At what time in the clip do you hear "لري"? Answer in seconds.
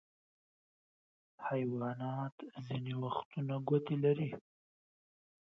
4.03-4.29